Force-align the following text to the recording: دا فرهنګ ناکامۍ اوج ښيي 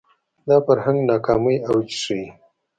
دا 0.47 0.55
فرهنګ 0.65 0.99
ناکامۍ 1.09 1.57
اوج 1.67 1.89
ښيي 2.01 2.25